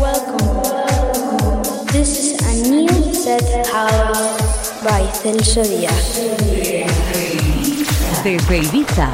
Welcome. 0.00 1.86
This 1.92 2.32
is 2.32 2.40
a 2.40 2.70
new 2.70 2.88
set 3.12 3.66
house 3.66 4.82
by 4.82 5.02
Celso 5.12 5.62
Díaz. 5.62 6.16
Desde 8.24 8.56
Ibiza 8.56 9.12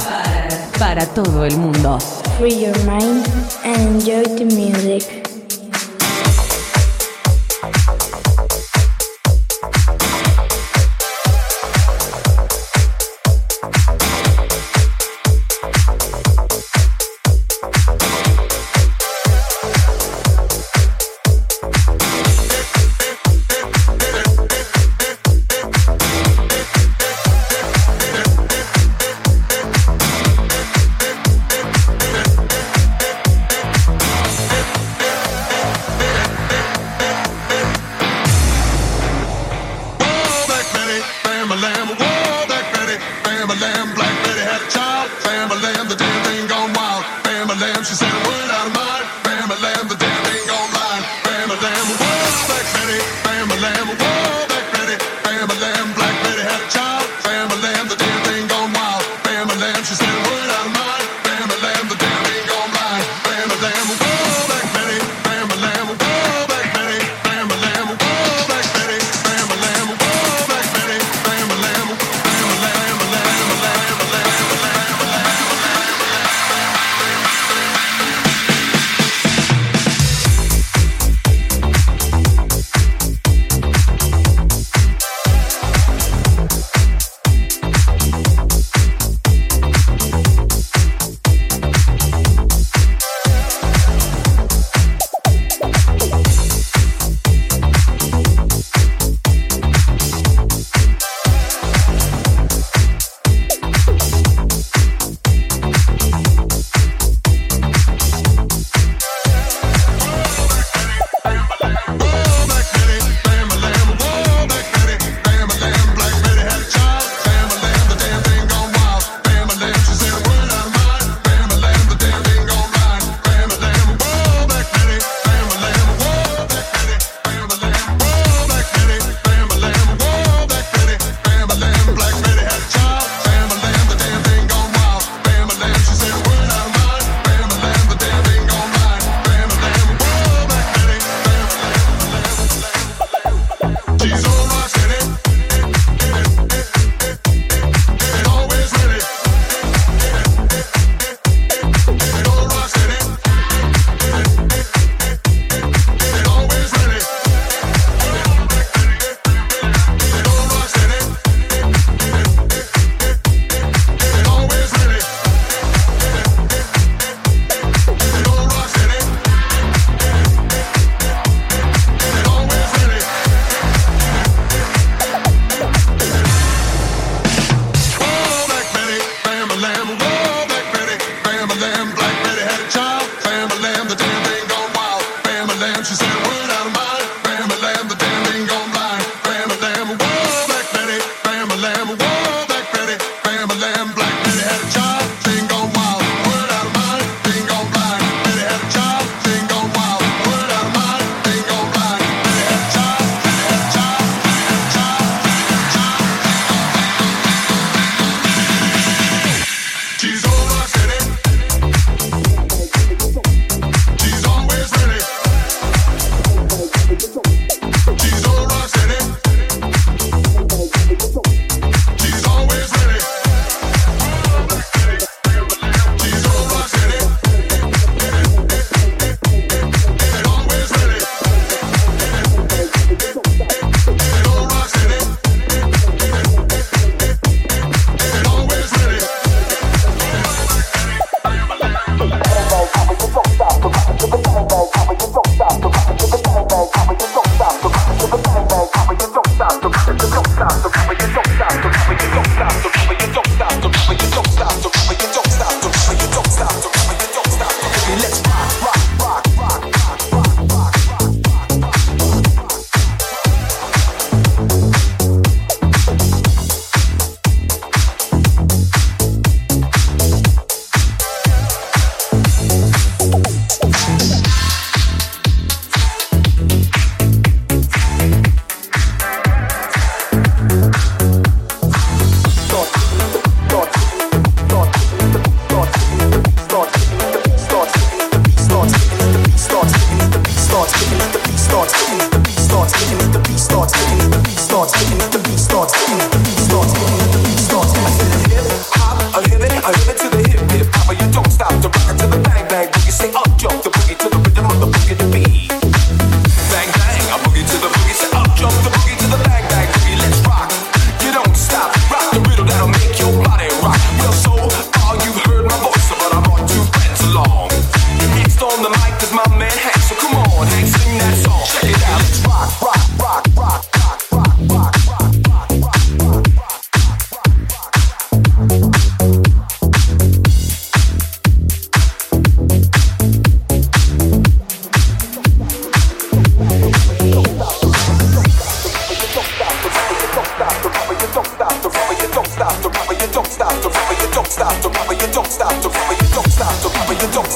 para 0.78 1.04
todo 1.06 1.44
el 1.44 1.56
mundo. 1.56 1.98
Free 2.38 2.66
your 2.66 2.78
mind 2.84 3.26
and 3.64 4.00
enjoy 4.00 4.22
the 4.36 4.44
music. 4.44 5.15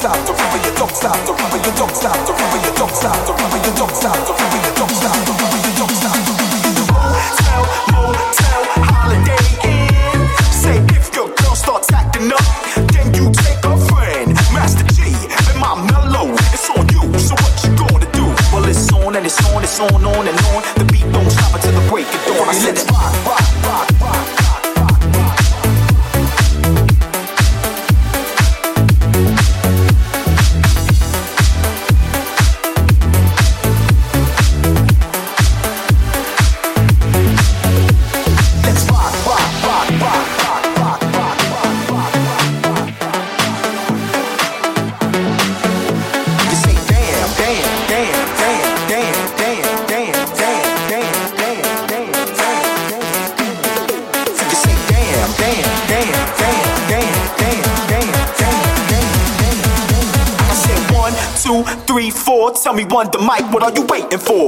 stop, 0.01 0.17
don't 0.25 0.41
rubber, 0.41 0.57
you 0.67 0.75
don't 0.77 0.97
stop, 0.97 1.27
don't 1.27 1.39
rubber, 1.39 1.57
you 1.59 1.73
don't 1.77 1.95
stop, 1.95 2.17
don't 2.27 2.41
rubber, 2.41 2.57
you 2.65 2.73
don't 2.73 2.97
stop, 2.97 3.27
don't 3.27 3.41
rubber, 3.41 3.57
you 3.59 3.73
don't 3.77 3.95
stop, 3.95 4.17
don't 4.27 4.41
rubber, 4.41 4.57
you 4.57 4.73
don't 4.75 4.90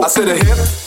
I 0.02 0.08
said 0.08 0.26
a 0.26 0.34
hip 0.34 0.81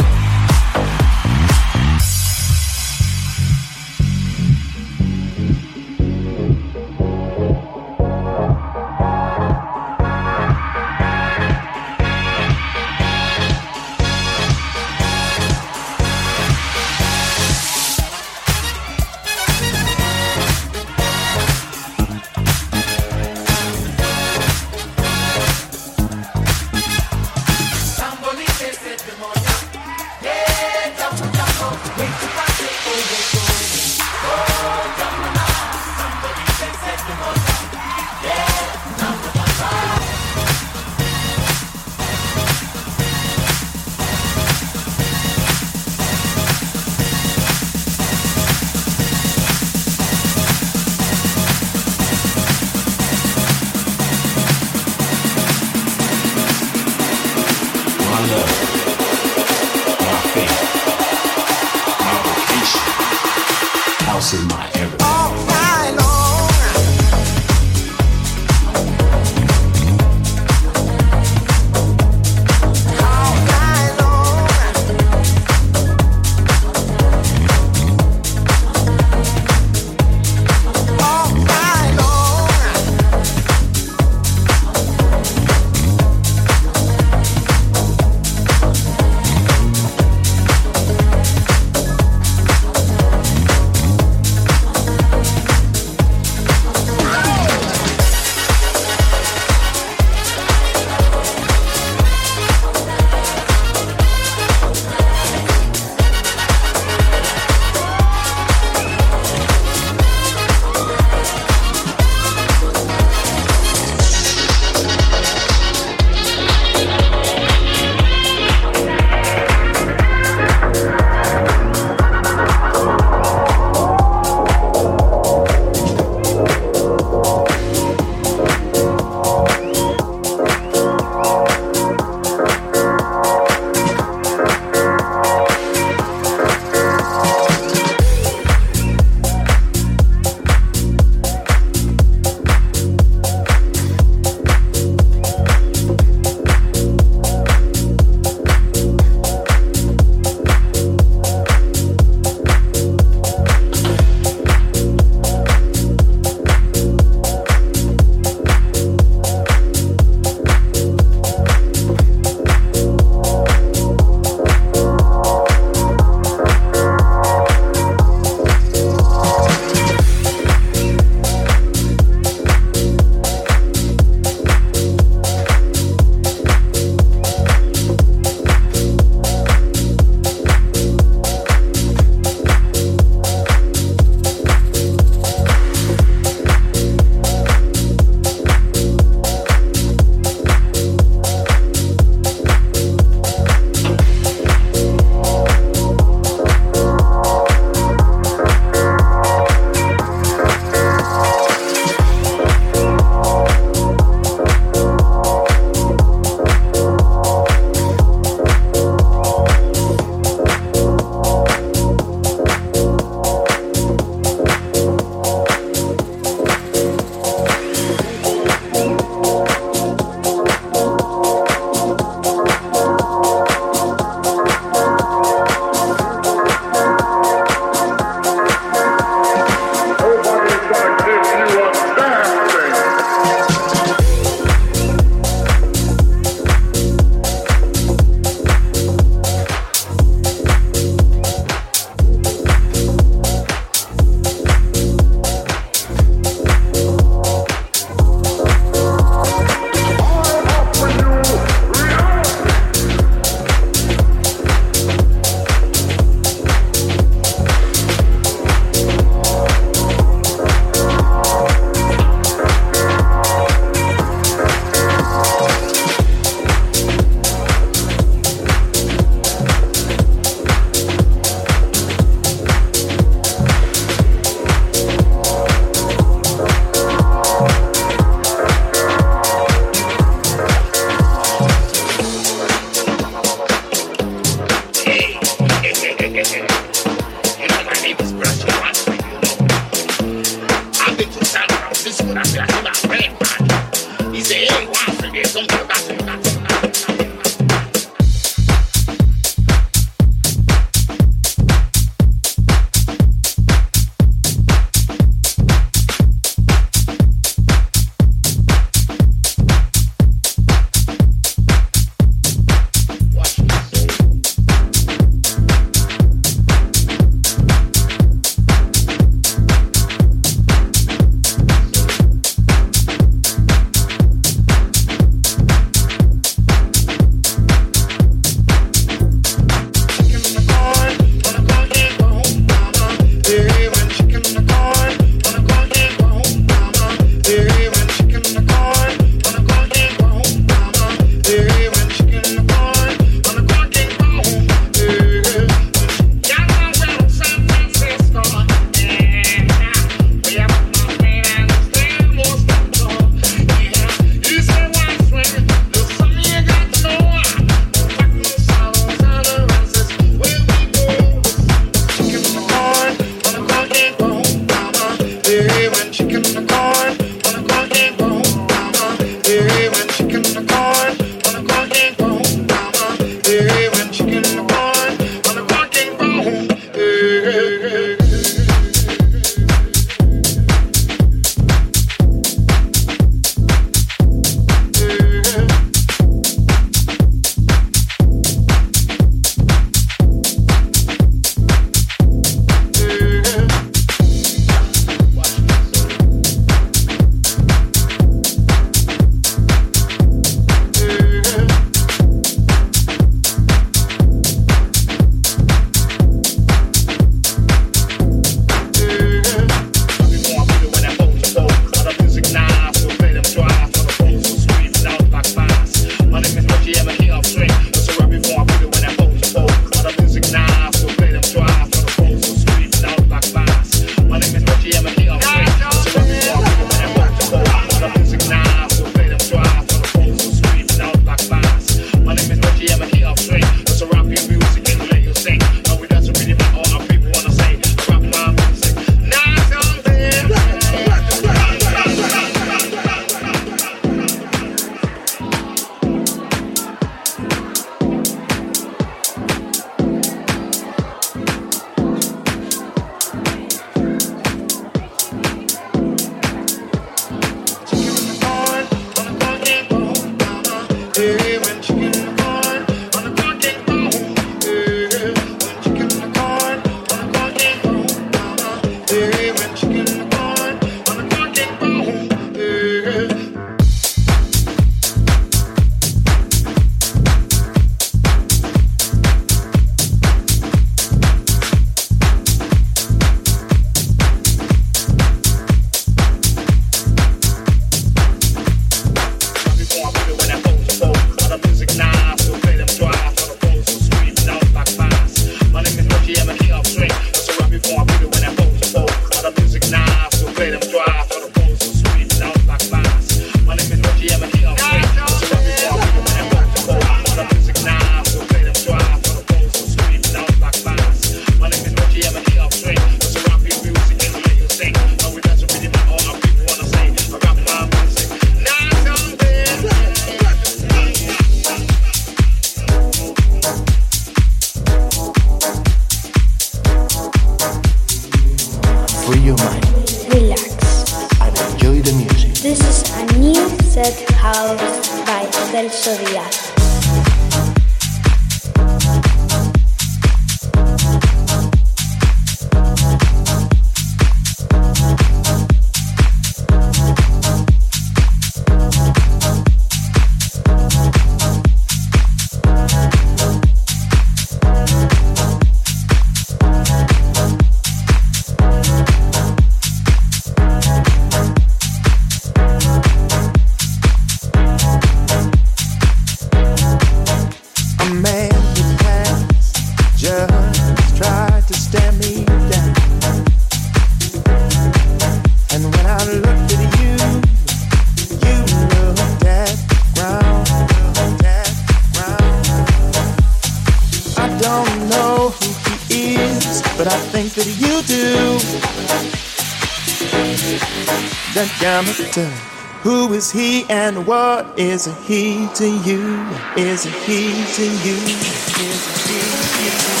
Who 592.83 593.13
is 593.13 593.31
he 593.31 593.65
and 593.69 594.07
what 594.07 594.57
is 594.57 594.85
he 595.05 595.47
to 595.55 595.67
you? 595.67 596.25
Is 596.55 596.83
he 596.83 597.45
to 597.55 597.63
you? 597.63 597.97
Is 597.97 599.05
he 599.05 599.17
to 599.17 599.95
you? 599.97 600.00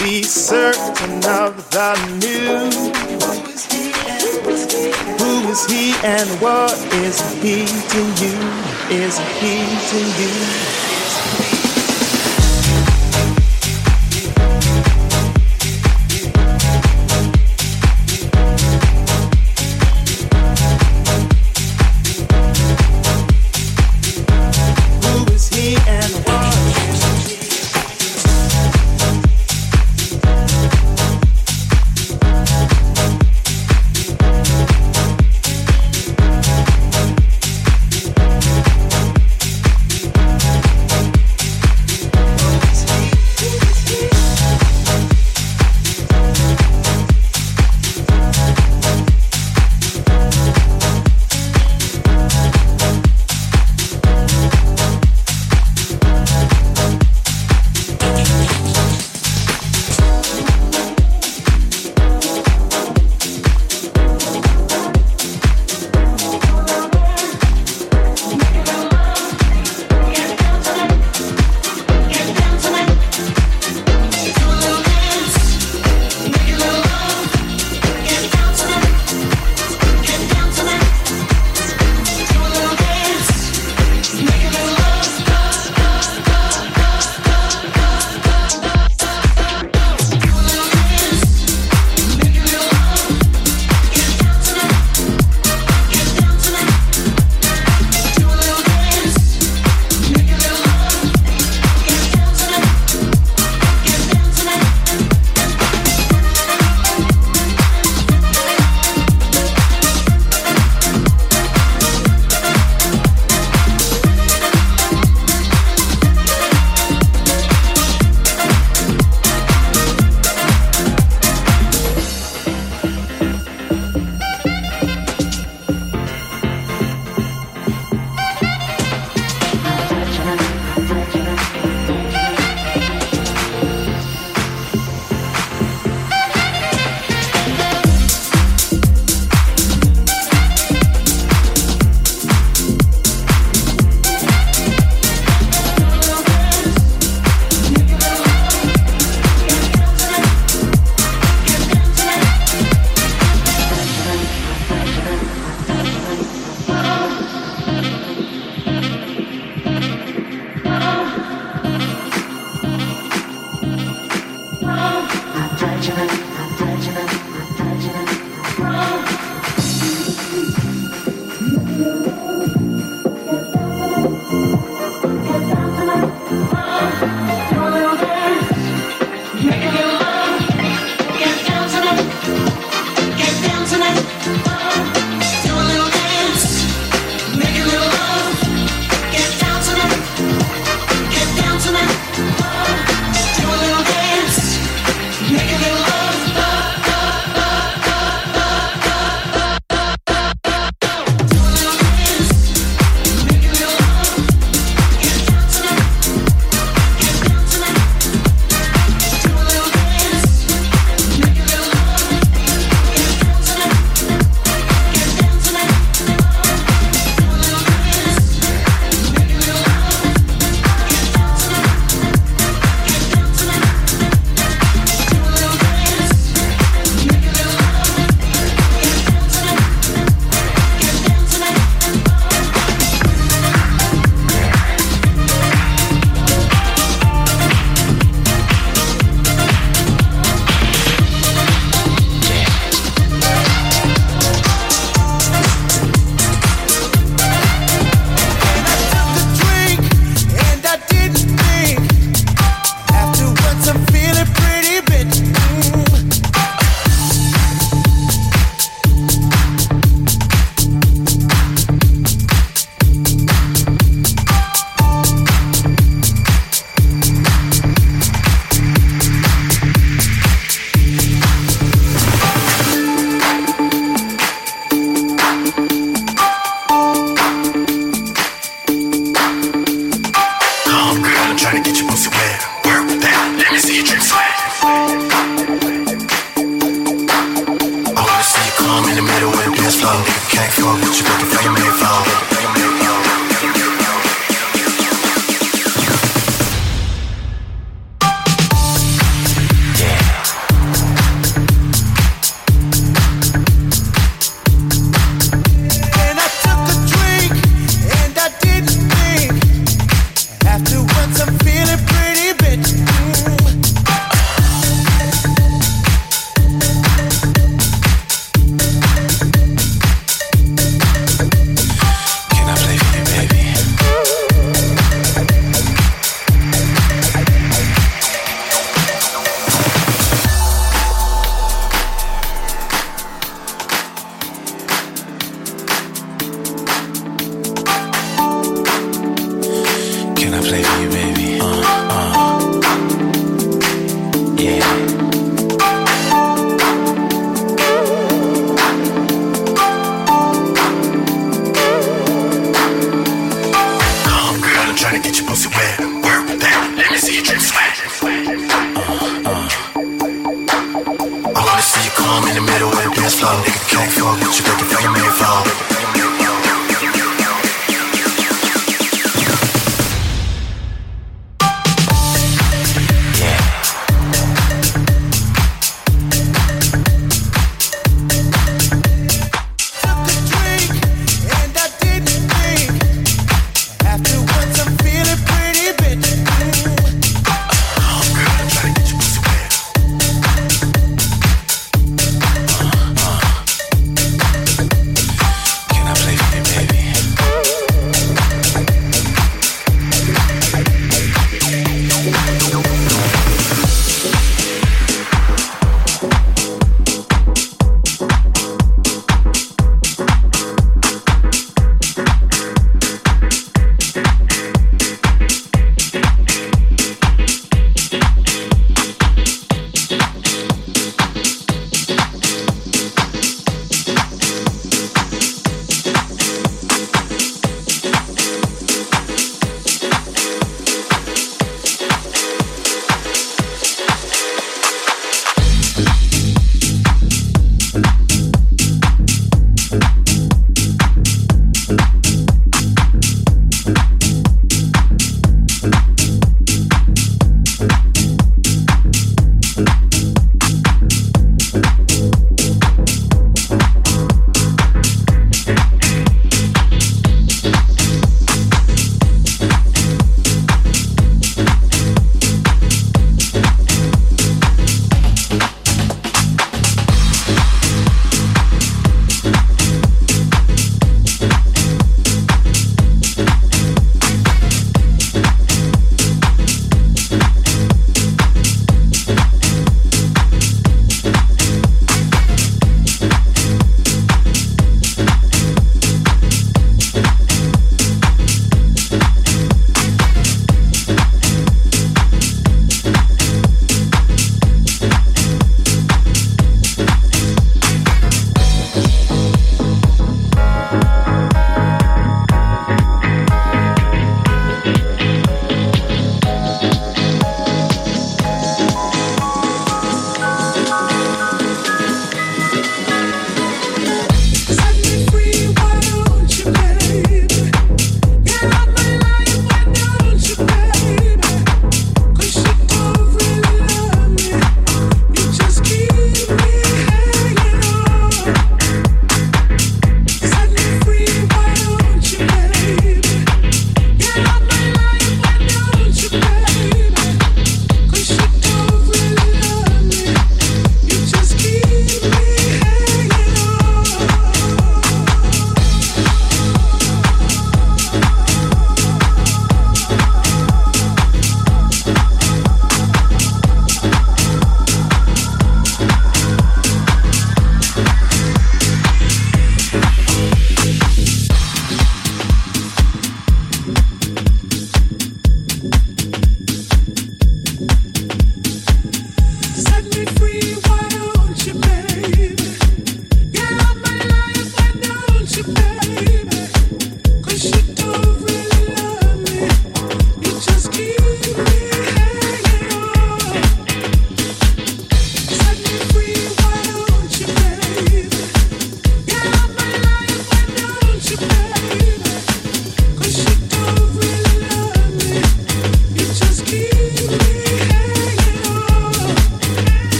Be 0.00 0.22
certain 0.22 1.24
of 1.24 1.70
the 1.70 1.94
new. 2.22 2.70
Who 5.18 5.48
is 5.50 5.66
he 5.66 5.94
and 6.04 6.28
what 6.40 6.72
is 6.94 7.20
he 7.42 7.66
to 7.66 8.00
you? 8.22 8.36
Is 8.90 9.18
he 9.40 9.54
to 9.90 10.00
you? 10.20 10.83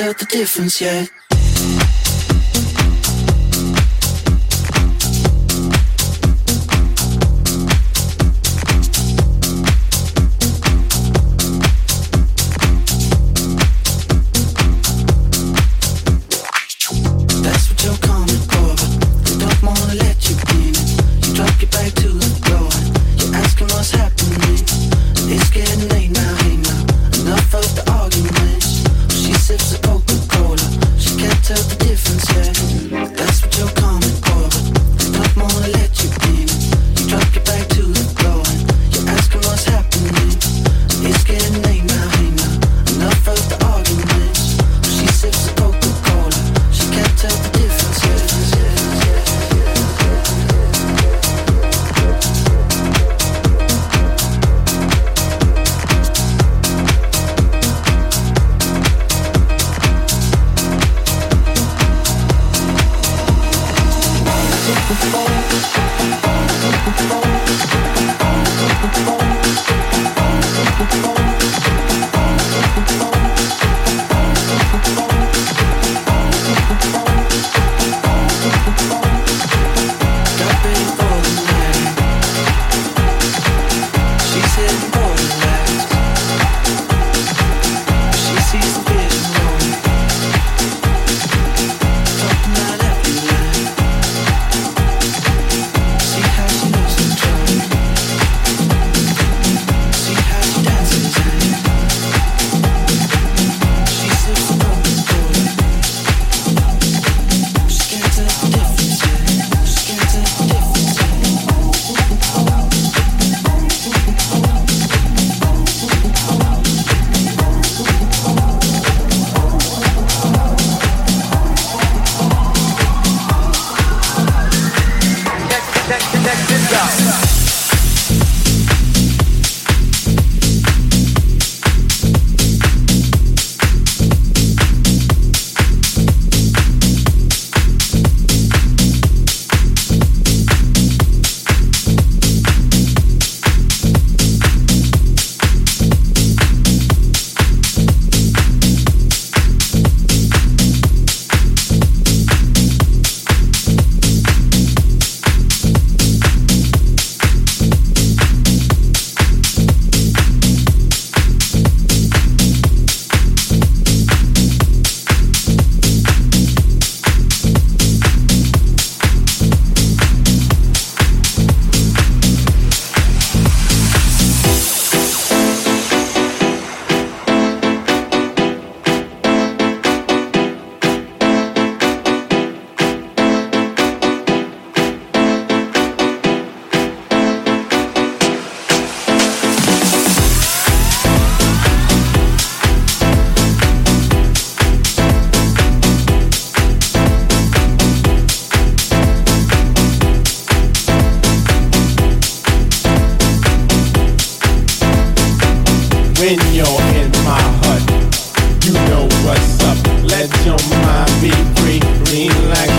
Tell 0.00 0.12
the 0.14 0.24
difference 0.24 0.80
yet. 0.80 1.10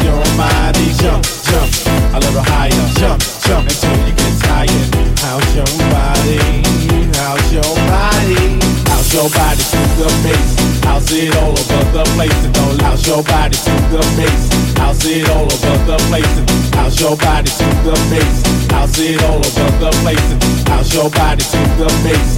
your 0.04 0.24
body. 0.38 0.88
Jump, 1.00 1.24
jump, 1.48 1.72
a 2.14 2.20
little 2.20 2.44
higher. 2.44 2.86
Jump, 3.00 3.22
jump 3.48 3.66
until 3.70 3.96
you 4.06 4.14
get 4.14 4.34
tired. 4.44 4.88
How's 5.24 5.48
your 5.56 5.72
body? 5.90 6.40
How's 7.16 7.48
your 7.54 7.74
body? 7.88 8.60
How's 8.90 9.14
your 9.14 9.30
body 9.30 9.64
to 9.72 9.82
the 9.98 10.08
bass? 10.24 10.50
How's 10.84 11.12
it 11.12 11.36
all 11.38 11.52
over 11.52 11.84
the 11.96 12.04
place? 12.16 12.42
And 12.46 12.82
how's 12.82 13.06
your 13.08 13.24
body 13.24 13.58
to 13.58 13.74
the 13.92 14.02
bass? 14.18 14.44
How's 14.78 15.06
it 15.06 15.30
all 15.30 15.46
over 15.46 15.78
the 15.88 15.98
place? 16.10 16.36
How's 16.76 17.00
your 17.00 17.16
body 17.16 17.50
to 17.50 17.68
the 17.86 17.96
bass? 18.12 18.38
How's 18.72 19.00
it 19.00 19.22
all 19.24 19.38
over 19.38 19.72
the 19.80 19.92
place? 20.04 20.30
How's 20.68 20.94
your 20.94 21.10
body 21.10 21.44
to 21.44 21.60
the 21.80 21.88
bass? 22.04 22.30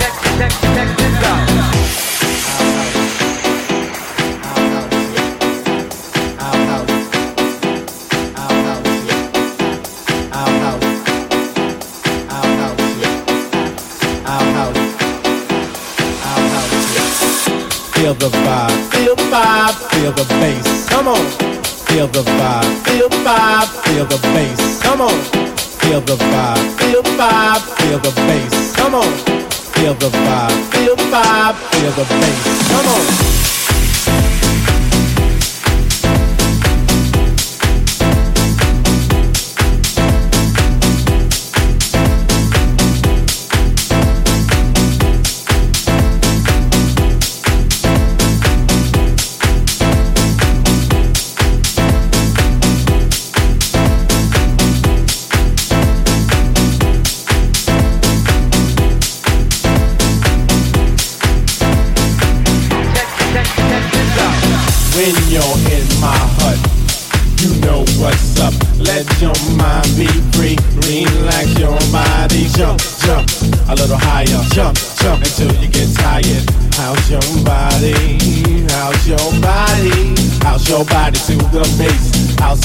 Check, 0.00 0.14
check, 0.38 0.52
check 0.74 0.96
this 0.98 1.24
out. 1.24 2.03
The 18.30 18.38
vibe, 18.38 18.92
feel 18.92 19.14
the 19.16 19.22
vibe, 19.24 19.74
feel 19.90 20.12
the 20.12 20.24
bass. 20.40 20.88
Come 20.88 21.08
on. 21.08 21.26
Feel 21.86 22.06
the 22.06 22.22
vibe, 22.22 22.86
feel 22.86 23.08
the 23.08 23.16
vibe, 23.16 23.68
feel 23.84 24.06
the 24.06 24.18
bass. 24.32 24.82
Come 24.82 25.02
on. 25.02 25.18
Feel 25.82 26.00
the 26.00 26.16
vibe, 26.16 26.78
feel 26.78 27.02
the 27.02 27.10
vibe, 27.18 27.60
feel 27.76 27.98
the 27.98 28.12
bass. 28.26 28.76
Come 28.76 28.94
on. 28.94 29.12
Feel 29.74 29.94
the 29.94 30.08
vibe, 30.08 30.72
feel 30.72 30.96
the 30.96 31.02
vibe, 31.02 31.54
feel 31.72 31.92
the 31.92 32.04
bass. 32.04 32.68
Come 32.70 32.86
on. 32.86 33.33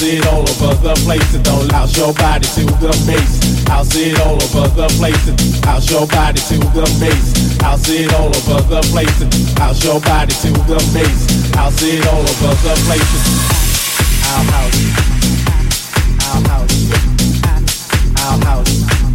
It 0.09 0.25
all 0.27 0.41
over 0.41 0.73
the 0.81 0.93
place 1.05 1.33
and 1.35 1.43
don't 1.43 1.67
louse 1.71 1.95
your 1.97 2.13
body 2.13 2.47
to 2.55 2.65
the 2.81 2.89
bass. 3.05 3.67
I'll 3.69 3.85
it 3.85 4.19
all 4.21 4.35
over 4.35 4.67
the 4.73 4.87
place 4.97 5.27
and 5.27 5.39
house 5.65 5.89
your 5.89 6.07
body 6.07 6.39
to 6.49 6.57
the 6.73 6.85
bass. 6.99 7.59
I'll 7.61 7.77
it 7.77 8.13
all 8.13 8.27
over 8.27 8.61
the 8.69 8.81
place 8.91 9.21
and 9.21 9.33
house 9.59 9.83
your 9.83 9.99
body 10.01 10.33
to 10.33 10.51
the 10.65 10.79
bass. 10.93 11.53
I'll 11.55 11.71
it 11.71 12.07
all 12.07 12.21
over 12.21 12.53
the 12.65 12.75
place 12.87 13.11
and 13.17 13.27
I'll 14.29 14.45
house 14.53 14.77
I'll 16.25 16.41
house 16.49 16.77
I'll 18.17 18.39
house 18.45 19.08